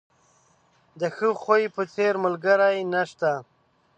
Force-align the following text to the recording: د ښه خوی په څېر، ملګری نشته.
د 0.99 1.01
ښه 1.15 1.29
خوی 1.41 1.63
په 1.75 1.83
څېر، 1.93 2.13
ملګری 2.25 2.79
نشته. 2.93 3.31